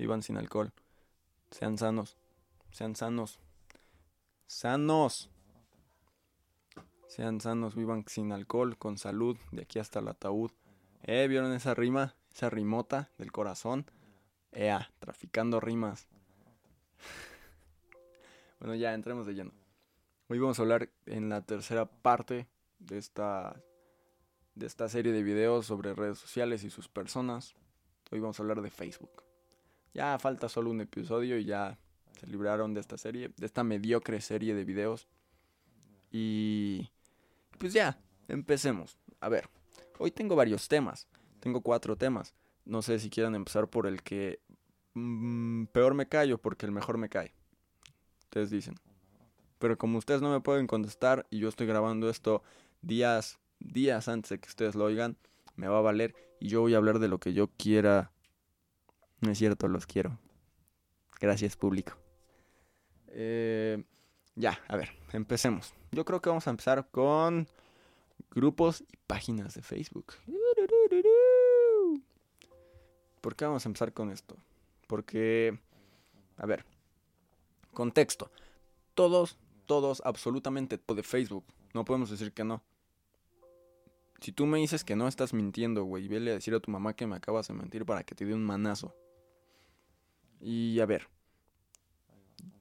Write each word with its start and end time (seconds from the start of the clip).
vivan 0.00 0.22
sin 0.22 0.36
alcohol 0.36 0.72
sean 1.50 1.78
sanos 1.78 2.16
sean 2.72 2.96
sanos 2.96 3.38
sanos 4.46 5.30
sean 7.06 7.40
sanos 7.40 7.74
vivan 7.74 8.04
sin 8.06 8.32
alcohol 8.32 8.76
con 8.76 8.98
salud 8.98 9.36
de 9.52 9.62
aquí 9.62 9.78
hasta 9.78 10.00
el 10.00 10.08
ataúd 10.08 10.50
eh 11.02 11.26
vieron 11.28 11.52
esa 11.52 11.74
rima 11.74 12.14
esa 12.34 12.50
rimota 12.50 13.10
del 13.18 13.32
corazón. 13.32 13.86
Ea, 14.52 14.90
traficando 14.98 15.60
rimas. 15.60 16.08
bueno, 18.60 18.74
ya 18.74 18.94
entremos 18.94 19.26
de 19.26 19.34
lleno. 19.34 19.52
Hoy 20.28 20.38
vamos 20.38 20.58
a 20.58 20.62
hablar 20.62 20.90
en 21.06 21.28
la 21.28 21.42
tercera 21.42 21.86
parte 21.86 22.48
de 22.78 22.98
esta 22.98 23.62
de 24.54 24.66
esta 24.66 24.88
serie 24.88 25.12
de 25.12 25.22
videos 25.22 25.66
sobre 25.66 25.94
redes 25.94 26.18
sociales 26.18 26.64
y 26.64 26.70
sus 26.70 26.88
personas. 26.88 27.54
Hoy 28.10 28.20
vamos 28.20 28.38
a 28.38 28.42
hablar 28.42 28.60
de 28.62 28.70
Facebook. 28.70 29.29
Ya 29.94 30.18
falta 30.18 30.48
solo 30.48 30.70
un 30.70 30.80
episodio 30.80 31.38
y 31.38 31.44
ya 31.44 31.78
se 32.18 32.26
libraron 32.26 32.74
de 32.74 32.80
esta 32.80 32.96
serie, 32.98 33.30
de 33.36 33.46
esta 33.46 33.64
mediocre 33.64 34.20
serie 34.20 34.54
de 34.54 34.64
videos. 34.64 35.08
Y 36.10 36.90
pues 37.58 37.72
ya, 37.72 37.98
empecemos. 38.28 38.98
A 39.20 39.28
ver, 39.28 39.48
hoy 39.98 40.10
tengo 40.10 40.36
varios 40.36 40.68
temas. 40.68 41.08
Tengo 41.40 41.62
cuatro 41.62 41.96
temas. 41.96 42.34
No 42.64 42.82
sé 42.82 42.98
si 42.98 43.10
quieran 43.10 43.34
empezar 43.34 43.68
por 43.68 43.86
el 43.86 44.02
que 44.02 44.40
mm, 44.94 45.64
peor 45.66 45.94
me 45.94 46.08
cae 46.08 46.32
o 46.32 46.38
porque 46.38 46.66
el 46.66 46.72
mejor 46.72 46.98
me 46.98 47.08
cae. 47.08 47.34
Ustedes 48.24 48.50
dicen. 48.50 48.74
Pero 49.58 49.76
como 49.76 49.98
ustedes 49.98 50.22
no 50.22 50.30
me 50.30 50.40
pueden 50.40 50.66
contestar 50.66 51.26
y 51.30 51.38
yo 51.38 51.48
estoy 51.48 51.66
grabando 51.66 52.08
esto 52.08 52.42
días, 52.80 53.38
días 53.58 54.08
antes 54.08 54.30
de 54.30 54.38
que 54.38 54.48
ustedes 54.48 54.74
lo 54.74 54.84
oigan, 54.84 55.16
me 55.56 55.68
va 55.68 55.78
a 55.78 55.82
valer 55.82 56.14
y 56.40 56.48
yo 56.48 56.62
voy 56.62 56.74
a 56.74 56.78
hablar 56.78 56.98
de 56.98 57.08
lo 57.08 57.18
que 57.18 57.34
yo 57.34 57.48
quiera. 57.48 58.12
No 59.20 59.30
es 59.30 59.38
cierto, 59.38 59.68
los 59.68 59.86
quiero. 59.86 60.18
Gracias, 61.20 61.56
público. 61.56 61.92
Eh, 63.08 63.82
ya, 64.34 64.58
a 64.68 64.76
ver, 64.76 64.90
empecemos. 65.12 65.74
Yo 65.92 66.04
creo 66.04 66.20
que 66.20 66.30
vamos 66.30 66.46
a 66.46 66.50
empezar 66.50 66.88
con 66.90 67.46
grupos 68.30 68.82
y 68.90 68.96
páginas 69.06 69.54
de 69.54 69.62
Facebook. 69.62 70.14
¿Por 73.20 73.36
qué 73.36 73.44
vamos 73.44 73.66
a 73.66 73.68
empezar 73.68 73.92
con 73.92 74.10
esto? 74.10 74.36
Porque, 74.86 75.58
a 76.38 76.46
ver, 76.46 76.64
contexto. 77.72 78.30
Todos, 78.94 79.36
todos, 79.66 80.00
absolutamente 80.04 80.80
de 80.86 81.02
Facebook. 81.02 81.44
No 81.74 81.84
podemos 81.84 82.10
decir 82.10 82.32
que 82.32 82.44
no. 82.44 82.62
Si 84.20 84.32
tú 84.32 84.46
me 84.46 84.58
dices 84.58 84.84
que 84.84 84.96
no 84.96 85.08
estás 85.08 85.32
mintiendo, 85.32 85.84
güey, 85.84 86.08
vele 86.08 86.30
a 86.30 86.34
decir 86.34 86.54
a 86.54 86.60
tu 86.60 86.70
mamá 86.70 86.94
que 86.94 87.06
me 87.06 87.16
acabas 87.16 87.48
de 87.48 87.54
mentir 87.54 87.84
para 87.86 88.02
que 88.04 88.14
te 88.14 88.24
dé 88.24 88.34
un 88.34 88.44
manazo. 88.44 88.94
Y 90.40 90.80
a 90.80 90.86
ver, 90.86 91.08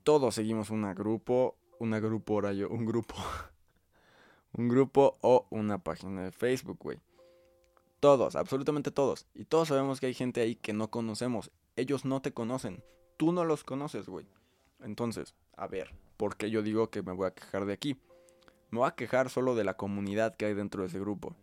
todos 0.04 0.36
seguimos 0.36 0.70
un 0.70 0.92
grupo, 0.94 1.56
una 1.80 2.00
grupo, 2.00 2.34
ahora 2.34 2.54
yo, 2.54 2.70
un 2.70 2.86
grupo, 2.86 3.16
un 4.54 4.68
grupo 4.68 5.18
o 5.22 5.48
una 5.50 5.78
página 5.78 6.23
de 6.23 6.32
Facebook, 6.32 6.78
güey. 6.80 7.00
Todos, 8.00 8.36
absolutamente 8.36 8.92
todos. 8.92 9.28
Y 9.34 9.45
todos 9.45 9.68
sabemos 9.70 10.00
que 10.00 10.08
hay 10.08 10.14
gente 10.14 10.42
ahí 10.42 10.56
que 10.56 10.73
no 10.73 10.89
conocemos. 10.89 11.52
Ellos 11.76 12.06
no 12.06 12.22
te 12.22 12.34
conocen. 12.34 12.84
Tú 13.18 13.32
no 13.32 13.44
los 13.44 13.64
conoces, 13.64 14.08
güey. 14.08 14.26
Entonces, 14.82 15.36
a 15.58 15.68
ver, 15.68 15.94
¿por 16.18 16.38
qué 16.38 16.50
yo 16.50 16.62
digo 16.62 16.89
que 16.89 17.02
me 17.02 17.12
voy 17.12 17.28
a 17.28 17.34
quejar 17.34 17.66
de 17.66 17.73
aquí? 17.73 17.98
Me 18.72 18.80
voy 18.80 18.88
a 18.88 18.95
quejar 18.95 19.30
solo 19.30 19.56
de 19.56 19.66
la 19.66 19.76
comunidad 19.76 20.36
que 20.36 20.45
hay 20.45 20.54
dentro 20.54 20.82
de 20.82 20.88
ese 20.88 21.00
grupo. 21.00 21.36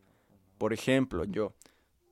Por 0.57 0.73
ejemplo, 0.73 1.25
yo 1.25 1.53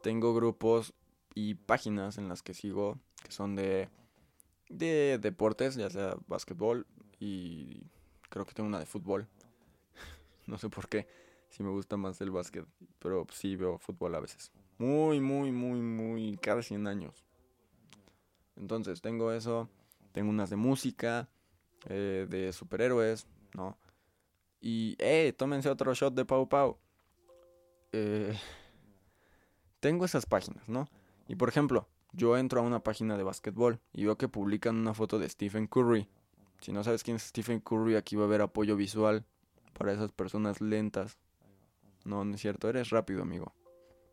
tengo 0.03 0.35
grupos 0.35 0.93
y 1.35 1.55
páginas 1.55 2.19
en 2.19 2.29
las 2.29 2.43
que 2.43 2.53
sigo 2.53 2.99
que 3.23 3.33
son 3.33 3.57
de, 3.57 3.89
de 4.69 5.19
deportes, 5.19 5.75
ya 5.77 5.91
sea 5.91 6.17
básquetbol 6.27 6.87
y 7.21 7.83
creo 8.29 8.45
que 8.45 8.55
tengo 8.55 8.69
una 8.69 8.79
de 8.79 8.87
fútbol. 8.87 9.29
no 10.47 10.59
sé 10.59 10.69
por 10.69 10.89
qué 10.89 11.07
sí 11.55 11.63
me 11.63 11.71
gusta 11.71 11.97
más 11.97 12.21
el 12.21 12.33
básquet, 12.33 12.67
pero 12.99 13.27
sí 13.31 13.55
veo 13.55 13.79
fútbol 13.79 14.15
a 14.17 14.21
veces. 14.21 14.51
Muy, 14.79 15.21
muy, 15.21 15.53
muy, 15.53 15.81
muy, 15.81 16.37
cada 16.39 16.63
100 16.63 16.89
años. 16.89 17.25
Entonces, 18.57 19.01
tengo 19.01 19.31
eso, 19.33 19.69
tengo 20.11 20.31
unas 20.31 20.51
de 20.51 20.57
música, 20.57 21.29
eh, 21.89 22.27
de 22.29 22.53
superhéroes, 22.53 23.29
¿no? 23.55 23.79
Y, 24.61 24.97
eh, 24.99 25.33
tómense 25.37 25.69
otro 25.69 25.95
shot 25.95 26.15
de 26.15 26.25
Pau 26.25 26.49
Pau. 26.49 26.77
Eh, 27.93 28.37
tengo 29.81 30.05
esas 30.05 30.27
páginas, 30.27 30.69
¿no? 30.69 30.89
Y 31.29 31.37
por 31.37 31.49
ejemplo, 31.49 31.89
yo 32.15 32.37
entro 32.37 32.61
a 32.61 32.63
una 32.63 32.81
página 32.81 33.17
de 33.17 33.23
básquetbol 33.23 33.81
y 33.93 34.05
veo 34.05 34.17
que 34.17 34.29
publican 34.29 34.77
una 34.77 34.95
foto 34.95 35.19
de 35.19 35.29
Stephen 35.29 35.67
Curry. 35.67 36.09
Si 36.61 36.73
no 36.73 36.83
sabes 36.83 37.03
quién 37.03 37.17
es 37.17 37.25
Stephen 37.25 37.61
Curry, 37.61 37.97
aquí 37.97 38.17
va 38.17 38.23
a 38.23 38.27
haber 38.27 38.43
apoyo 38.43 38.77
visual 38.77 39.25
para 39.75 39.93
esas 39.93 40.13
personas 40.13 40.61
lentas 40.61 41.19
no, 42.05 42.25
no 42.25 42.35
es 42.35 42.41
cierto, 42.41 42.69
eres 42.69 42.91
rápido, 42.91 43.23
amigo. 43.23 43.53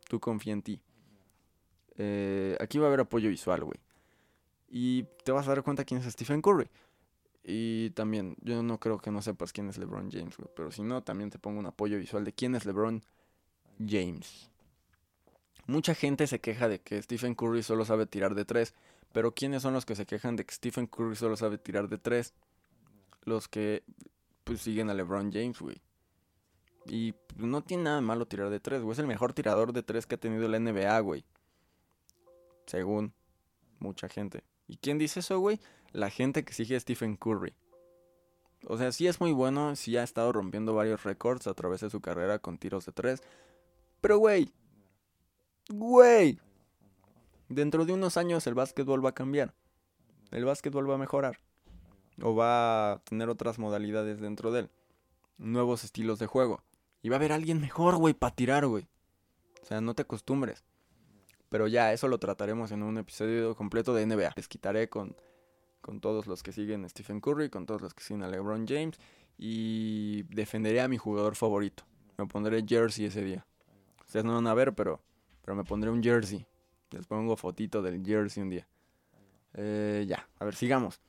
Tú 0.07 0.19
confía 0.19 0.53
en 0.53 0.61
ti. 0.61 0.81
Eh, 1.97 2.57
aquí 2.59 2.77
va 2.77 2.85
a 2.85 2.87
haber 2.87 3.01
apoyo 3.01 3.29
visual, 3.29 3.63
güey. 3.63 3.79
Y 4.69 5.03
te 5.25 5.31
vas 5.31 5.47
a 5.47 5.51
dar 5.51 5.63
cuenta 5.63 5.83
quién 5.83 5.99
es 5.99 6.11
Stephen 6.11 6.41
Curry. 6.41 6.69
Y 7.43 7.89
también, 7.91 8.37
yo 8.41 8.63
no 8.63 8.79
creo 8.79 8.99
que 8.99 9.11
no 9.11 9.21
sepas 9.21 9.51
quién 9.51 9.67
es 9.69 9.77
LeBron 9.77 10.09
James, 10.09 10.37
güey. 10.37 10.49
Pero 10.55 10.71
si 10.71 10.83
no, 10.83 11.03
también 11.03 11.29
te 11.29 11.39
pongo 11.39 11.59
un 11.59 11.65
apoyo 11.65 11.97
visual 11.97 12.23
de 12.23 12.33
quién 12.33 12.55
es 12.55 12.65
LeBron 12.65 13.03
James. 13.85 14.50
Mucha 15.71 15.95
gente 15.95 16.27
se 16.27 16.41
queja 16.41 16.67
de 16.67 16.81
que 16.81 17.01
Stephen 17.01 17.33
Curry 17.33 17.63
solo 17.63 17.85
sabe 17.85 18.05
tirar 18.05 18.35
de 18.35 18.43
tres. 18.43 18.73
Pero 19.13 19.33
¿quiénes 19.33 19.61
son 19.61 19.73
los 19.73 19.85
que 19.85 19.95
se 19.95 20.05
quejan 20.05 20.35
de 20.35 20.45
que 20.45 20.53
Stephen 20.53 20.85
Curry 20.85 21.15
solo 21.15 21.37
sabe 21.37 21.57
tirar 21.57 21.87
de 21.87 21.97
tres? 21.97 22.33
Los 23.23 23.47
que 23.47 23.81
pues 24.43 24.59
siguen 24.59 24.89
a 24.89 24.93
LeBron 24.93 25.31
James, 25.31 25.61
güey. 25.61 25.81
Y 26.87 27.13
no 27.37 27.61
tiene 27.61 27.83
nada 27.83 28.01
malo 28.01 28.25
tirar 28.25 28.49
de 28.49 28.59
tres, 28.59 28.81
güey. 28.81 28.91
Es 28.91 28.99
el 28.99 29.07
mejor 29.07 29.31
tirador 29.31 29.71
de 29.71 29.81
tres 29.81 30.05
que 30.05 30.15
ha 30.15 30.17
tenido 30.17 30.45
la 30.49 30.59
NBA, 30.59 30.99
güey. 30.99 31.23
Según 32.65 33.13
mucha 33.79 34.09
gente. 34.09 34.43
¿Y 34.67 34.75
quién 34.75 34.97
dice 34.97 35.21
eso, 35.21 35.39
güey? 35.39 35.61
La 35.93 36.09
gente 36.09 36.43
que 36.43 36.51
sigue 36.51 36.75
a 36.75 36.79
Stephen 36.81 37.15
Curry. 37.15 37.53
O 38.67 38.77
sea, 38.77 38.91
sí 38.91 39.07
es 39.07 39.21
muy 39.21 39.31
bueno, 39.31 39.77
sí 39.77 39.95
ha 39.95 40.03
estado 40.03 40.33
rompiendo 40.33 40.73
varios 40.73 41.05
récords 41.05 41.47
a 41.47 41.53
través 41.53 41.79
de 41.79 41.89
su 41.89 42.01
carrera 42.01 42.39
con 42.39 42.57
tiros 42.57 42.85
de 42.85 42.91
tres. 42.91 43.23
Pero, 44.01 44.17
güey, 44.17 44.51
güey, 45.69 46.39
dentro 47.49 47.85
de 47.85 47.93
unos 47.93 48.17
años 48.17 48.47
el 48.47 48.53
básquetbol 48.53 49.03
va 49.03 49.09
a 49.09 49.15
cambiar. 49.15 49.53
El 50.31 50.45
básquetbol 50.45 50.89
va 50.89 50.95
a 50.95 50.99
mejorar. 50.99 51.39
O 52.21 52.35
va 52.35 52.93
a 52.93 52.99
tener 52.99 53.29
otras 53.29 53.59
modalidades 53.59 54.19
dentro 54.19 54.51
de 54.51 54.61
él. 54.61 54.69
Nuevos 55.37 55.83
estilos 55.83 56.19
de 56.19 56.27
juego. 56.27 56.63
Y 57.01 57.09
va 57.09 57.15
a 57.15 57.19
haber 57.19 57.31
alguien 57.31 57.59
mejor, 57.59 57.97
güey, 57.97 58.13
para 58.13 58.35
tirar, 58.35 58.65
güey. 58.67 58.87
O 59.61 59.65
sea, 59.65 59.81
no 59.81 59.93
te 59.93 60.03
acostumbres. 60.03 60.63
Pero 61.49 61.67
ya, 61.67 61.91
eso 61.91 62.07
lo 62.07 62.17
trataremos 62.17 62.71
en 62.71 62.83
un 62.83 62.97
episodio 62.97 63.55
completo 63.55 63.93
de 63.93 64.05
NBA. 64.05 64.31
Les 64.35 64.47
quitaré 64.47 64.87
con, 64.87 65.15
con 65.81 65.99
todos 65.99 66.27
los 66.27 66.43
que 66.43 66.53
siguen 66.53 66.85
a 66.85 66.89
Stephen 66.89 67.19
Curry, 67.19 67.49
con 67.49 67.65
todos 67.65 67.81
los 67.81 67.93
que 67.93 68.03
siguen 68.03 68.23
a 68.23 68.27
LeBron 68.27 68.65
James. 68.67 68.97
Y 69.37 70.23
defenderé 70.33 70.81
a 70.81 70.87
mi 70.87 70.97
jugador 70.97 71.35
favorito. 71.35 71.83
Me 72.17 72.27
pondré 72.27 72.63
jersey 72.65 73.05
ese 73.05 73.23
día. 73.23 73.45
Ustedes 74.05 74.23
no 74.23 74.35
van 74.35 74.47
a 74.47 74.53
ver, 74.53 74.73
pero, 74.73 75.01
pero 75.41 75.55
me 75.55 75.63
pondré 75.63 75.89
un 75.89 76.03
jersey. 76.03 76.45
Les 76.91 77.07
pongo 77.07 77.35
fotito 77.37 77.81
del 77.81 78.05
jersey 78.05 78.43
un 78.43 78.49
día. 78.49 78.67
Eh, 79.53 80.05
ya, 80.07 80.27
a 80.39 80.45
ver, 80.45 80.55
sigamos. 80.55 81.01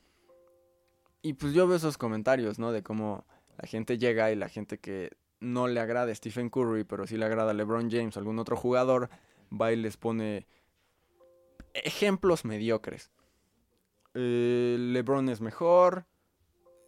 Y 1.23 1.35
pues 1.35 1.53
yo 1.53 1.67
veo 1.67 1.77
esos 1.77 1.99
comentarios, 1.99 2.59
¿no? 2.59 2.73
De 2.73 2.83
cómo 2.83 3.25
la 3.57 3.69
gente 3.69 3.99
llega 3.99 4.31
y 4.33 4.37
la 4.37 4.49
gente 4.49 4.79
que 4.79 5.17
no 5.41 5.69
le 5.69 5.81
agrada 5.81 6.11
a 6.11 6.15
Stephen 6.15 6.51
Curry, 6.51 6.85
pero 6.85 7.07
sí 7.07 7.17
le 7.17 7.25
agrada 7.25 7.51
a 7.51 7.55
LeBron 7.55 7.91
James 7.91 8.17
o 8.17 8.21
algún 8.21 8.39
otro 8.39 8.57
jugador, 8.57 9.11
va 9.53 9.73
y 9.73 9.77
les 9.77 9.97
pone 9.97 10.47
ejemplos 11.75 12.45
mediocres. 12.45 13.11
Eh, 14.15 14.77
LeBron 14.79 15.29
es 15.29 15.41
mejor, 15.41 16.07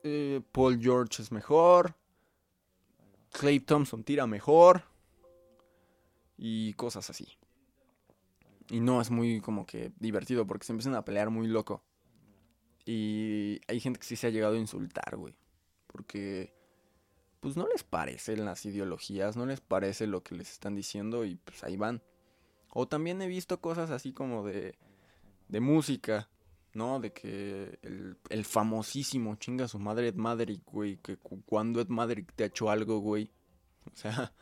eh, 0.02 0.40
Paul 0.52 0.78
George 0.80 1.22
es 1.22 1.32
mejor, 1.32 1.96
Clay 3.32 3.60
Thompson 3.60 4.04
tira 4.04 4.26
mejor 4.26 4.84
y 6.36 6.72
cosas 6.74 7.10
así. 7.10 7.28
Y 8.70 8.80
no 8.80 9.00
es 9.00 9.10
muy 9.10 9.40
como 9.40 9.66
que 9.66 9.92
divertido 9.98 10.46
porque 10.46 10.64
se 10.64 10.72
empiezan 10.72 10.94
a 10.94 11.04
pelear 11.04 11.30
muy 11.30 11.46
loco. 11.46 11.82
Y 12.86 13.60
hay 13.68 13.80
gente 13.80 13.98
que 13.98 14.06
sí 14.06 14.16
se 14.16 14.26
ha 14.26 14.30
llegado 14.30 14.54
a 14.54 14.58
insultar, 14.58 15.16
güey. 15.16 15.34
Porque, 15.86 16.54
pues 17.40 17.56
no 17.56 17.66
les 17.68 17.84
parecen 17.84 18.44
las 18.44 18.64
ideologías, 18.66 19.36
no 19.36 19.46
les 19.46 19.60
parece 19.60 20.06
lo 20.06 20.22
que 20.22 20.34
les 20.34 20.50
están 20.50 20.74
diciendo 20.74 21.24
y 21.24 21.36
pues 21.36 21.62
ahí 21.64 21.76
van. 21.76 22.02
O 22.70 22.88
también 22.88 23.22
he 23.22 23.28
visto 23.28 23.60
cosas 23.60 23.90
así 23.90 24.12
como 24.12 24.44
de, 24.44 24.76
de 25.48 25.60
música, 25.60 26.28
¿no? 26.72 27.00
De 27.00 27.12
que 27.12 27.78
el, 27.82 28.44
famosísimo 28.44 29.36
chinga 29.36 29.68
su 29.68 29.78
madre 29.78 30.08
Ed 30.08 30.16
güey. 30.66 30.96
Que 30.98 31.16
cuando 31.16 31.80
Ed 31.80 31.88
Maverick 31.88 32.32
te 32.34 32.44
ha 32.44 32.48
hecho 32.48 32.70
algo, 32.70 32.98
güey. 32.98 33.30
O 33.92 33.96
sea, 33.96 34.32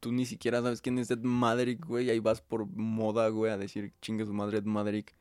tú 0.00 0.12
ni 0.12 0.26
siquiera 0.26 0.62
sabes 0.62 0.80
quién 0.80 0.98
es 0.98 1.10
Ed 1.10 1.20
Maverick, 1.20 1.84
güey. 1.84 2.10
Ahí 2.10 2.20
vas 2.20 2.40
por 2.40 2.66
moda, 2.66 3.28
güey, 3.28 3.52
a 3.52 3.58
decir 3.58 3.92
chinga 4.00 4.24
su 4.24 4.32
madre 4.32 4.58
Ed 4.58 4.64
Maverick. 4.64 5.14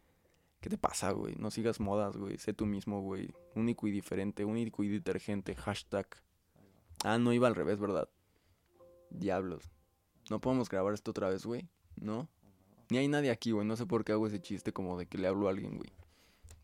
¿Qué 0.62 0.70
te 0.70 0.78
pasa, 0.78 1.12
güey? 1.12 1.36
No 1.36 1.52
sigas 1.52 1.80
modas, 1.80 2.18
güey. 2.18 2.38
Sé 2.38 2.54
tú 2.54 2.66
mismo, 2.66 3.02
güey. 3.02 3.34
Único 3.54 3.88
y 3.88 3.92
diferente, 3.92 4.46
único 4.46 4.84
y 4.84 4.90
detergente. 4.90 5.54
Hashtag. 5.56 6.08
Ah, 7.04 7.20
no 7.20 7.34
iba 7.34 7.48
al 7.48 7.56
revés, 7.56 7.80
¿verdad? 7.80 8.10
Diablos. 9.12 9.72
No 10.30 10.42
podemos 10.42 10.70
grabar 10.70 10.94
esto 10.94 11.12
otra 11.12 11.30
vez, 11.30 11.46
güey. 11.46 11.70
¿No? 11.96 12.28
Ni 12.90 12.98
hay 12.98 13.08
nadie 13.08 13.30
aquí, 13.30 13.52
güey. 13.52 13.68
No 13.68 13.76
sé 13.76 13.86
por 13.86 14.04
qué 14.04 14.14
hago 14.14 14.26
ese 14.26 14.42
chiste 14.42 14.74
como 14.74 14.98
de 14.98 15.06
que 15.06 15.18
le 15.18 15.28
hablo 15.28 15.48
a 15.48 15.52
alguien, 15.52 15.78
güey. 15.78 15.92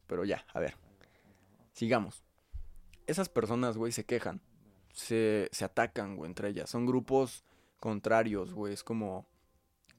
Pero 0.08 0.26
ya, 0.26 0.46
a 0.54 0.60
ver. 0.60 0.76
Sigamos. 1.74 2.24
Esas 3.06 3.30
personas, 3.30 3.78
güey, 3.78 3.92
se 3.92 4.04
quejan. 4.04 4.42
Se, 4.94 5.48
se 5.52 5.64
atacan, 5.64 6.16
güey, 6.16 6.30
entre 6.30 6.50
ellas. 6.50 6.70
Son 6.70 6.86
grupos 6.86 7.46
contrarios, 7.82 8.54
güey. 8.54 8.74
Es 8.74 8.86
como. 8.86 9.28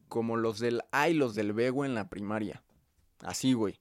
Como 0.09 0.37
los 0.37 0.59
del 0.59 0.83
A 0.93 1.09
y 1.09 1.15
los 1.15 1.35
del 1.35 1.53
B, 1.53 1.71
güey, 1.71 1.91
en 1.91 1.95
la 1.95 2.09
primaria. 2.09 2.63
Así, 3.21 3.53
güey. 3.53 3.79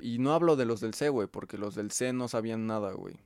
Y 0.00 0.18
no 0.18 0.32
hablo 0.32 0.56
de 0.56 0.64
los 0.64 0.80
del 0.80 0.94
C, 0.94 1.08
güey, 1.08 1.28
porque 1.28 1.58
los 1.58 1.74
del 1.74 1.90
C 1.90 2.12
no 2.12 2.28
sabían 2.28 2.66
nada, 2.66 2.92
güey. 2.92 3.18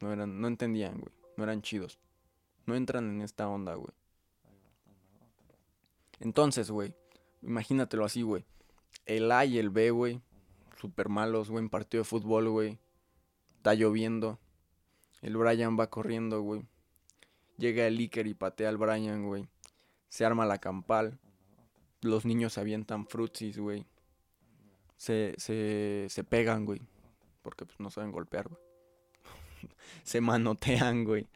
No 0.00 0.12
eran, 0.12 0.40
no 0.40 0.48
entendían, 0.48 0.98
güey. 0.98 1.12
No 1.36 1.44
eran 1.44 1.62
chidos. 1.62 1.98
No 2.66 2.74
entran 2.74 3.10
en 3.10 3.22
esta 3.22 3.48
onda, 3.48 3.74
güey. 3.74 3.92
Entonces, 6.20 6.70
güey, 6.70 6.94
imagínatelo 7.42 8.04
así, 8.04 8.22
güey. 8.22 8.44
El 9.06 9.32
A 9.32 9.44
y 9.44 9.58
el 9.58 9.70
B, 9.70 9.90
güey, 9.90 10.20
super 10.76 11.08
malos, 11.08 11.50
güey, 11.50 11.64
en 11.64 11.70
partido 11.70 12.02
de 12.02 12.08
fútbol, 12.08 12.50
güey. 12.50 12.78
Está 13.56 13.74
lloviendo. 13.74 14.38
El 15.22 15.36
Brian 15.36 15.78
va 15.78 15.88
corriendo, 15.88 16.42
güey. 16.42 16.62
Llega 17.60 17.86
el 17.86 17.98
Iker 17.98 18.26
y 18.26 18.32
patea 18.32 18.70
al 18.70 18.78
Brian, 18.78 19.26
güey. 19.26 19.46
Se 20.08 20.24
arma 20.24 20.46
la 20.46 20.56
campal. 20.56 21.18
Los 22.00 22.24
niños 22.24 22.56
avientan 22.56 23.06
frutsis, 23.06 23.58
güey. 23.58 23.84
Se, 24.96 25.34
se, 25.36 26.06
se 26.08 26.24
pegan, 26.24 26.64
güey. 26.64 26.80
Porque 27.42 27.66
pues 27.66 27.78
no 27.78 27.90
saben 27.90 28.12
golpear, 28.12 28.48
güey. 28.48 28.62
se 30.04 30.22
manotean, 30.22 31.04
güey. 31.04 31.28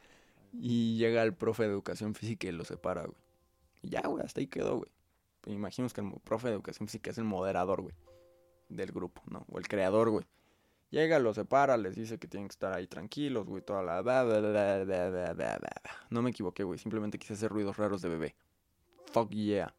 Y 0.54 0.96
llega 0.96 1.22
el 1.22 1.34
profe 1.34 1.64
de 1.64 1.68
educación 1.68 2.14
física 2.14 2.48
y 2.48 2.52
los 2.52 2.68
separa, 2.68 3.02
güey. 3.02 3.18
Y 3.82 3.90
ya, 3.90 4.00
güey, 4.00 4.24
hasta 4.24 4.40
ahí 4.40 4.46
quedó, 4.46 4.78
güey. 4.78 4.90
Imagino 5.44 5.86
que 5.90 6.00
el 6.00 6.10
profe 6.24 6.48
de 6.48 6.54
educación 6.54 6.88
física 6.88 7.10
es 7.10 7.18
el 7.18 7.24
moderador, 7.24 7.82
güey. 7.82 7.94
Del 8.70 8.92
grupo, 8.92 9.20
¿no? 9.26 9.44
O 9.50 9.58
el 9.58 9.68
creador, 9.68 10.08
güey. 10.08 10.24
Llega, 10.94 11.18
los 11.18 11.34
separa, 11.34 11.76
les 11.76 11.96
dice 11.96 12.20
que 12.20 12.28
tienen 12.28 12.46
que 12.46 12.52
estar 12.52 12.72
ahí 12.72 12.86
tranquilos, 12.86 13.48
güey. 13.48 13.62
Toda 13.62 13.82
la... 13.82 14.00
No 16.08 16.22
me 16.22 16.30
equivoqué, 16.30 16.62
güey. 16.62 16.78
Simplemente 16.78 17.18
quise 17.18 17.32
hacer 17.32 17.50
ruidos 17.50 17.76
raros 17.76 18.00
de 18.00 18.10
bebé. 18.10 18.36
Fuck 19.10 19.30
yeah. 19.30 19.74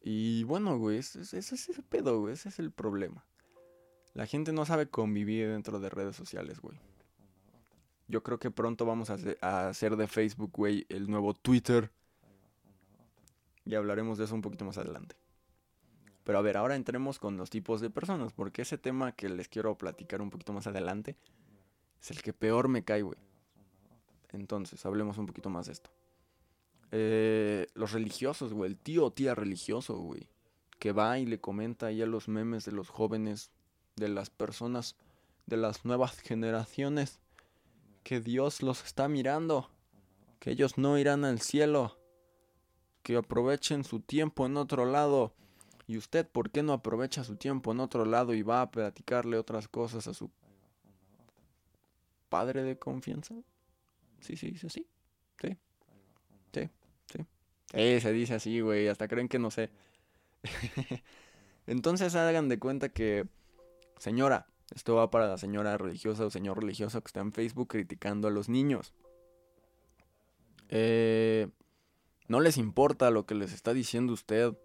Y 0.00 0.44
bueno, 0.44 0.78
güey, 0.78 0.98
ese, 0.98 1.22
ese 1.22 1.38
es 1.56 1.68
el 1.70 1.82
pedo, 1.82 2.20
güey. 2.20 2.34
Ese 2.34 2.50
es 2.50 2.60
el 2.60 2.70
problema. 2.70 3.26
La 4.14 4.26
gente 4.26 4.52
no 4.52 4.64
sabe 4.64 4.88
convivir 4.88 5.48
dentro 5.48 5.80
de 5.80 5.90
redes 5.90 6.14
sociales, 6.14 6.60
güey. 6.60 6.78
Yo 8.06 8.22
creo 8.22 8.38
que 8.38 8.52
pronto 8.52 8.86
vamos 8.86 9.10
a 9.10 9.68
hacer 9.68 9.96
de 9.96 10.06
Facebook, 10.06 10.52
güey, 10.52 10.86
el 10.88 11.10
nuevo 11.10 11.34
Twitter. 11.34 11.90
Y 13.64 13.74
hablaremos 13.74 14.18
de 14.18 14.26
eso 14.26 14.36
un 14.36 14.42
poquito 14.42 14.64
más 14.64 14.78
adelante. 14.78 15.16
Pero 16.26 16.40
a 16.40 16.42
ver, 16.42 16.56
ahora 16.56 16.74
entremos 16.74 17.20
con 17.20 17.36
los 17.36 17.50
tipos 17.50 17.80
de 17.80 17.88
personas, 17.88 18.32
porque 18.32 18.62
ese 18.62 18.78
tema 18.78 19.12
que 19.12 19.28
les 19.28 19.46
quiero 19.46 19.78
platicar 19.78 20.20
un 20.20 20.30
poquito 20.30 20.52
más 20.52 20.66
adelante 20.66 21.14
es 22.02 22.10
el 22.10 22.20
que 22.20 22.32
peor 22.32 22.66
me 22.66 22.82
cae, 22.82 23.02
güey. 23.02 23.18
Entonces, 24.32 24.84
hablemos 24.84 25.18
un 25.18 25.26
poquito 25.26 25.50
más 25.50 25.66
de 25.66 25.72
esto. 25.72 25.88
Eh, 26.90 27.68
los 27.74 27.92
religiosos, 27.92 28.52
güey, 28.52 28.72
el 28.72 28.76
tío 28.76 29.04
o 29.04 29.12
tía 29.12 29.36
religioso, 29.36 29.98
güey, 29.98 30.28
que 30.80 30.90
va 30.90 31.16
y 31.20 31.26
le 31.26 31.40
comenta 31.40 31.86
ahí 31.86 32.02
a 32.02 32.06
los 32.06 32.26
memes 32.26 32.64
de 32.64 32.72
los 32.72 32.88
jóvenes, 32.88 33.52
de 33.94 34.08
las 34.08 34.28
personas, 34.28 34.96
de 35.46 35.58
las 35.58 35.84
nuevas 35.84 36.18
generaciones, 36.18 37.20
que 38.02 38.20
Dios 38.20 38.62
los 38.62 38.84
está 38.84 39.06
mirando, 39.06 39.70
que 40.40 40.50
ellos 40.50 40.76
no 40.76 40.98
irán 40.98 41.24
al 41.24 41.40
cielo, 41.40 42.00
que 43.04 43.14
aprovechen 43.14 43.84
su 43.84 44.00
tiempo 44.00 44.44
en 44.44 44.56
otro 44.56 44.86
lado. 44.86 45.32
¿Y 45.86 45.96
usted 45.96 46.28
por 46.28 46.50
qué 46.50 46.62
no 46.62 46.72
aprovecha 46.72 47.22
su 47.22 47.36
tiempo 47.36 47.72
en 47.72 47.80
otro 47.80 48.04
lado 48.04 48.34
y 48.34 48.42
va 48.42 48.62
a 48.62 48.70
platicarle 48.70 49.38
otras 49.38 49.68
cosas 49.68 50.08
a 50.08 50.14
su 50.14 50.30
padre 52.28 52.62
de 52.64 52.76
confianza? 52.76 53.34
Sí, 54.20 54.36
sí, 54.36 54.50
dice 54.50 54.66
así. 54.66 54.86
Sí. 55.40 55.56
Sí, 56.52 56.68
sí. 57.12 58.00
Se 58.00 58.12
dice 58.12 58.34
así, 58.34 58.60
güey. 58.60 58.88
Hasta 58.88 59.06
creen 59.06 59.28
que 59.28 59.38
no 59.38 59.50
sé. 59.50 59.70
Entonces 61.66 62.14
hagan 62.16 62.48
de 62.48 62.58
cuenta 62.58 62.88
que, 62.88 63.28
señora, 63.98 64.46
esto 64.74 64.96
va 64.96 65.10
para 65.10 65.28
la 65.28 65.38
señora 65.38 65.78
religiosa 65.78 66.26
o 66.26 66.30
señor 66.30 66.60
religioso 66.60 67.00
que 67.00 67.06
está 67.06 67.20
en 67.20 67.32
Facebook 67.32 67.68
criticando 67.68 68.26
a 68.26 68.32
los 68.32 68.48
niños. 68.48 68.92
Eh, 70.68 71.48
no 72.26 72.40
les 72.40 72.56
importa 72.56 73.10
lo 73.10 73.26
que 73.26 73.36
les 73.36 73.52
está 73.52 73.72
diciendo 73.72 74.12
usted. 74.12 74.56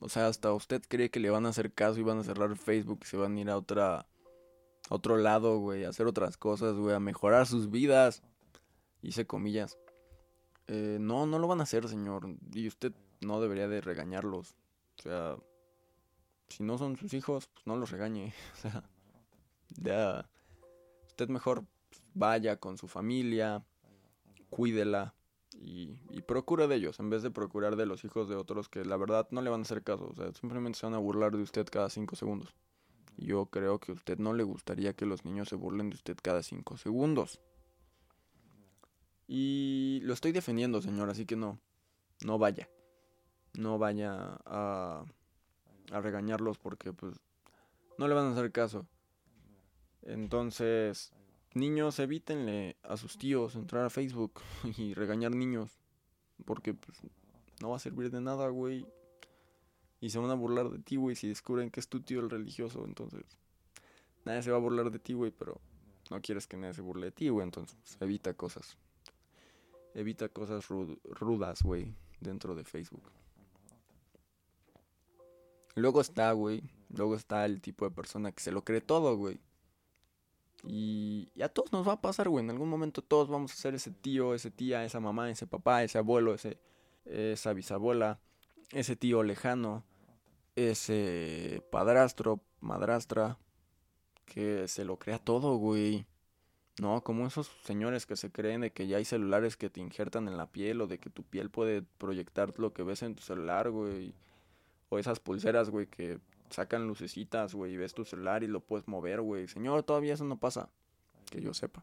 O 0.00 0.08
sea, 0.08 0.26
hasta 0.26 0.52
usted 0.52 0.82
cree 0.88 1.10
que 1.10 1.20
le 1.20 1.30
van 1.30 1.46
a 1.46 1.50
hacer 1.50 1.72
caso 1.72 1.98
y 1.98 2.02
van 2.02 2.18
a 2.18 2.24
cerrar 2.24 2.56
Facebook 2.56 3.00
y 3.02 3.06
se 3.06 3.16
van 3.16 3.36
a 3.36 3.40
ir 3.40 3.50
a 3.50 3.56
otra 3.56 4.06
otro 4.88 5.16
lado, 5.16 5.58
güey, 5.58 5.84
a 5.84 5.88
hacer 5.88 6.06
otras 6.06 6.36
cosas, 6.36 6.76
güey, 6.76 6.94
a 6.94 7.00
mejorar 7.00 7.46
sus 7.46 7.70
vidas. 7.70 8.22
Hice 9.02 9.26
comillas. 9.26 9.78
Eh, 10.68 10.98
no, 11.00 11.26
no 11.26 11.38
lo 11.38 11.48
van 11.48 11.60
a 11.60 11.64
hacer, 11.64 11.88
señor. 11.88 12.36
Y 12.52 12.68
usted 12.68 12.92
no 13.20 13.40
debería 13.40 13.68
de 13.68 13.80
regañarlos. 13.80 14.56
O 14.98 15.02
sea, 15.02 15.36
si 16.48 16.62
no 16.62 16.78
son 16.78 16.96
sus 16.96 17.14
hijos, 17.14 17.48
pues 17.52 17.66
no 17.66 17.76
los 17.76 17.90
regañe. 17.90 18.32
O 18.54 18.56
sea, 18.56 18.84
ya. 19.82 20.30
Usted 21.08 21.28
mejor 21.28 21.64
vaya 22.14 22.56
con 22.56 22.78
su 22.78 22.88
familia, 22.88 23.64
cuídela 24.50 25.14
y, 25.60 25.98
procure 26.26 26.66
de 26.66 26.74
ellos 26.74 26.98
en 26.98 27.08
vez 27.08 27.22
de 27.22 27.30
procurar 27.30 27.76
de 27.76 27.86
los 27.86 28.04
hijos 28.04 28.28
de 28.28 28.34
otros 28.34 28.68
que 28.68 28.84
la 28.84 28.96
verdad 28.96 29.28
no 29.30 29.42
le 29.42 29.50
van 29.50 29.60
a 29.60 29.62
hacer 29.62 29.82
caso. 29.82 30.08
O 30.10 30.14
sea, 30.14 30.32
simplemente 30.32 30.78
se 30.78 30.86
van 30.86 30.94
a 30.94 30.98
burlar 30.98 31.36
de 31.36 31.42
usted 31.42 31.66
cada 31.70 31.88
cinco 31.88 32.16
segundos. 32.16 32.54
Yo 33.16 33.46
creo 33.46 33.78
que 33.78 33.92
a 33.92 33.94
usted 33.94 34.18
no 34.18 34.34
le 34.34 34.42
gustaría 34.42 34.92
que 34.94 35.06
los 35.06 35.24
niños 35.24 35.48
se 35.48 35.56
burlen 35.56 35.90
de 35.90 35.96
usted 35.96 36.16
cada 36.20 36.42
cinco 36.42 36.76
segundos. 36.76 37.40
Y 39.28 40.00
lo 40.02 40.14
estoy 40.14 40.32
defendiendo, 40.32 40.82
señor, 40.82 41.10
así 41.10 41.26
que 41.26 41.36
no, 41.36 41.58
no 42.24 42.38
vaya. 42.38 42.68
No 43.54 43.78
vaya 43.78 44.38
a, 44.44 45.04
a 45.90 46.00
regañarlos 46.00 46.58
porque 46.58 46.92
pues 46.92 47.18
no 47.98 48.08
le 48.08 48.14
van 48.14 48.26
a 48.26 48.32
hacer 48.32 48.52
caso. 48.52 48.86
Entonces, 50.02 51.12
niños, 51.56 51.98
evítenle 51.98 52.76
a 52.82 52.96
sus 52.96 53.18
tíos 53.18 53.56
entrar 53.56 53.84
a 53.84 53.90
Facebook 53.90 54.40
y 54.76 54.94
regañar 54.94 55.34
niños. 55.34 55.70
Porque 56.44 56.74
pues, 56.74 56.98
no 57.60 57.70
va 57.70 57.76
a 57.76 57.80
servir 57.80 58.10
de 58.10 58.20
nada, 58.20 58.48
güey. 58.48 58.86
Y 60.00 60.10
se 60.10 60.18
van 60.18 60.30
a 60.30 60.34
burlar 60.34 60.70
de 60.70 60.78
ti, 60.78 60.96
güey, 60.96 61.16
si 61.16 61.26
descubren 61.26 61.70
que 61.70 61.80
es 61.80 61.88
tu 61.88 62.00
tío 62.00 62.20
el 62.20 62.30
religioso. 62.30 62.84
Entonces, 62.84 63.24
nadie 64.24 64.42
se 64.42 64.50
va 64.50 64.58
a 64.58 64.60
burlar 64.60 64.90
de 64.90 64.98
ti, 64.98 65.14
güey, 65.14 65.30
pero 65.30 65.60
no 66.10 66.20
quieres 66.20 66.46
que 66.46 66.56
nadie 66.56 66.74
se 66.74 66.82
burle 66.82 67.06
de 67.06 67.12
ti, 67.12 67.28
güey. 67.30 67.44
Entonces, 67.44 67.78
evita 68.00 68.34
cosas. 68.34 68.76
Evita 69.94 70.28
cosas 70.28 70.68
rudas, 70.68 71.62
güey, 71.62 71.94
dentro 72.20 72.54
de 72.54 72.64
Facebook. 72.64 73.10
Luego 75.74 76.00
está, 76.02 76.32
güey. 76.32 76.62
Luego 76.90 77.14
está 77.14 77.44
el 77.46 77.60
tipo 77.60 77.86
de 77.86 77.94
persona 77.94 78.32
que 78.32 78.42
se 78.42 78.52
lo 78.52 78.62
cree 78.64 78.82
todo, 78.82 79.16
güey. 79.16 79.40
Y, 80.64 81.28
a 81.42 81.48
todos 81.48 81.72
nos 81.72 81.86
va 81.86 81.92
a 81.94 82.00
pasar, 82.00 82.28
güey. 82.28 82.44
En 82.44 82.50
algún 82.50 82.68
momento 82.68 83.02
todos 83.02 83.28
vamos 83.28 83.52
a 83.52 83.56
ser 83.56 83.74
ese 83.74 83.90
tío, 83.90 84.34
ese 84.34 84.50
tía, 84.50 84.84
esa 84.84 85.00
mamá, 85.00 85.30
ese 85.30 85.46
papá, 85.46 85.82
ese 85.82 85.98
abuelo, 85.98 86.34
ese, 86.34 86.58
esa 87.04 87.52
bisabuela, 87.52 88.20
ese 88.72 88.96
tío 88.96 89.22
lejano, 89.22 89.84
ese 90.56 91.62
padrastro, 91.70 92.40
madrastra, 92.60 93.38
que 94.24 94.68
se 94.68 94.84
lo 94.84 94.98
crea 94.98 95.18
todo, 95.18 95.56
güey. 95.56 96.06
No, 96.80 97.02
como 97.02 97.26
esos 97.26 97.50
señores 97.64 98.04
que 98.04 98.16
se 98.16 98.30
creen 98.30 98.60
de 98.60 98.70
que 98.70 98.86
ya 98.86 98.98
hay 98.98 99.04
celulares 99.06 99.56
que 99.56 99.70
te 99.70 99.80
injertan 99.80 100.28
en 100.28 100.36
la 100.36 100.52
piel 100.52 100.82
o 100.82 100.86
de 100.86 100.98
que 100.98 101.08
tu 101.08 101.22
piel 101.22 101.48
puede 101.50 101.82
proyectar 101.82 102.52
lo 102.58 102.74
que 102.74 102.82
ves 102.82 103.02
en 103.02 103.14
tu 103.14 103.22
celular, 103.22 103.70
güey. 103.70 104.12
O 104.90 104.98
esas 104.98 105.18
pulseras, 105.18 105.70
güey, 105.70 105.86
que 105.86 106.18
sacan 106.50 106.86
lucecitas, 106.86 107.54
güey, 107.54 107.76
ves 107.76 107.94
tu 107.94 108.04
celular 108.04 108.42
y 108.42 108.46
lo 108.46 108.60
puedes 108.60 108.88
mover, 108.88 109.20
güey. 109.20 109.48
Señor, 109.48 109.82
todavía 109.82 110.14
eso 110.14 110.24
no 110.24 110.38
pasa. 110.38 110.70
Que 111.30 111.40
yo 111.40 111.54
sepa. 111.54 111.82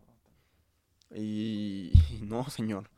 Y, 1.12 1.92
no, 2.22 2.50
señor. 2.50 2.90